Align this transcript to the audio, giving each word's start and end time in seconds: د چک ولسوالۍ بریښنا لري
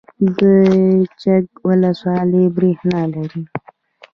د 0.37 0.39
چک 1.21 1.45
ولسوالۍ 1.67 2.45
بریښنا 2.55 3.01
لري 3.15 3.43